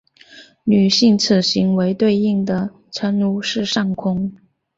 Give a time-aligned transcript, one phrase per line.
[0.63, 4.33] 女性此行为对应的称呼是上空。